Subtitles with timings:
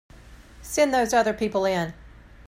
[0.63, 1.93] Send those other people in.